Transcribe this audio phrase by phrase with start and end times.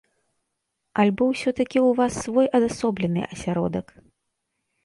[1.03, 3.87] Альбо ўсё-такі ў вас свой адасоблены асяродак?